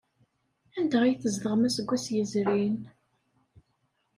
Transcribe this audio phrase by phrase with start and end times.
[0.79, 2.75] Anda ay tzedɣem aseggas yezrin?